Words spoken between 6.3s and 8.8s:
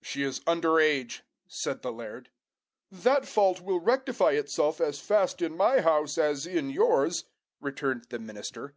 in yours," returned the minister.